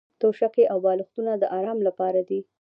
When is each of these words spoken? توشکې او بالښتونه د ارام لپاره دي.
توشکې 0.21 0.63
او 0.71 0.77
بالښتونه 0.85 1.31
د 1.37 1.43
ارام 1.57 1.79
لپاره 1.87 2.19
دي. 2.29 2.39